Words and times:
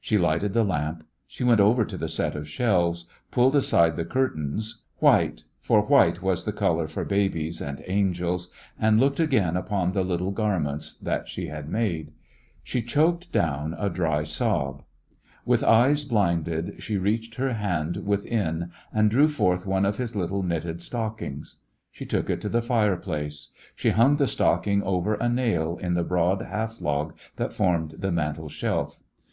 She 0.00 0.18
lighted 0.18 0.54
the 0.54 0.64
lamp. 0.64 1.06
She 1.28 1.44
went 1.44 1.60
over 1.60 1.84
to 1.84 1.96
the 1.96 2.08
set 2.08 2.34
of 2.34 2.48
shelves, 2.48 3.04
pulled 3.30 3.54
aside 3.54 3.94
the 3.94 4.04
curtains— 4.04 4.82
white, 4.98 5.44
for 5.60 5.82
white 5.82 6.20
was 6.20 6.44
the 6.44 6.52
color 6.52 6.88
for 6.88 7.04
babies 7.04 7.60
and 7.60 7.84
angels— 7.86 8.50
and 8.80 8.98
looked 8.98 9.20
again 9.20 9.56
upon 9.56 9.92
the 9.92 10.02
little 10.02 10.32
garments 10.32 10.94
that 10.94 11.28
she 11.28 11.46
had 11.46 11.68
made. 11.68 12.10
She 12.64 12.82
choked 12.82 13.30
down 13.30 13.70
The 13.70 13.76
West 13.76 13.80
Was 13.80 13.80
Young 13.80 13.86
a 13.86 13.94
dry 13.94 14.22
sob. 14.24 14.82
With 15.46 15.62
eyes 15.62 16.02
blinded 16.04 16.82
she 16.82 16.96
reached 16.98 17.36
her 17.36 17.52
hand 17.52 17.98
within 17.98 18.72
and 18.92 19.08
drew 19.12 19.28
forth 19.28 19.64
one 19.64 19.84
of 19.86 19.98
his 19.98 20.16
little 20.16 20.42
knitted 20.42 20.82
stock 20.82 21.22
ings. 21.22 21.58
She 21.92 22.04
took 22.04 22.28
it 22.28 22.40
to 22.40 22.48
the 22.48 22.62
fireplace. 22.62 23.50
She 23.76 23.90
hung 23.90 24.16
the 24.16 24.26
stocking 24.26 24.82
over 24.82 25.14
a 25.14 25.28
nail 25.28 25.78
in 25.80 25.94
liie 25.94 26.08
broad 26.08 26.42
half 26.42 26.80
log 26.80 27.14
that 27.36 27.52
formed 27.52 27.92
the 27.98 28.10
mantel 28.10 28.48
shelf. 28.48 29.04